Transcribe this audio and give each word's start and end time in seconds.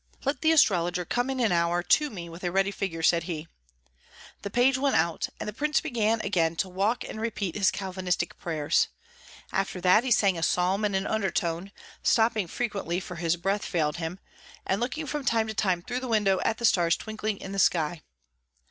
"Let 0.25 0.41
the 0.41 0.51
astrologer 0.51 1.05
come 1.05 1.29
in 1.29 1.39
an 1.39 1.51
hour 1.51 1.83
to 1.83 2.09
me 2.09 2.27
with 2.27 2.43
a 2.43 2.51
ready 2.51 2.71
figure," 2.71 3.03
said 3.03 3.25
he. 3.25 3.47
The 4.41 4.49
page 4.49 4.75
went 4.79 4.95
out, 4.95 5.29
and 5.39 5.47
the 5.47 5.53
prince 5.53 5.79
began 5.79 6.21
again 6.21 6.55
to 6.55 6.69
walk 6.69 7.03
and 7.03 7.21
repeat 7.21 7.53
his 7.53 7.69
Calvinistic 7.69 8.35
prayers. 8.39 8.87
After 9.51 9.79
that 9.81 10.03
he 10.03 10.09
sang 10.09 10.39
a 10.39 10.41
psalm 10.41 10.85
in 10.85 10.95
an 10.95 11.05
undertone, 11.05 11.71
stopping 12.01 12.47
frequently, 12.47 12.99
for 12.99 13.17
his 13.17 13.37
breath 13.37 13.63
failed 13.63 13.97
him, 13.97 14.19
and 14.65 14.81
looking 14.81 15.05
from 15.05 15.23
time 15.23 15.45
to 15.47 15.53
time 15.53 15.83
through 15.83 15.99
the 15.99 16.07
window 16.07 16.39
at 16.43 16.57
the 16.57 16.65
stars 16.65 16.97
twinkling 16.97 17.37
in 17.37 17.51
the 17.51 17.59
sky. 17.59 18.01